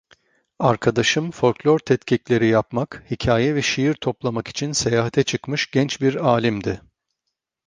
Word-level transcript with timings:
Arkadaşım 0.59 1.31
folklor 1.31 1.79
tetkikleri 1.79 2.47
yapmak, 2.47 3.03
hikaye 3.11 3.55
ve 3.55 3.61
şiir 3.61 3.93
toplamak 3.93 4.47
için 4.47 4.71
seyahate 4.71 5.23
çıkmış 5.23 5.71
genç 5.71 6.01
bir 6.01 6.15
alimdi. 6.15 6.81